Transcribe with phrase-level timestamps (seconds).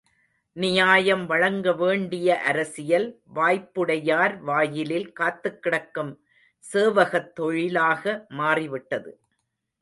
[0.55, 3.21] நியாயம் வழங்க வேண்டிய அரசியல்,
[3.35, 6.11] வாய்ப்புடையார் வாயிலில் காத்துக்கிடக்கும்
[6.73, 8.25] சேவகத் தொழிலாக
[8.29, 9.13] மாறிவிட்டது.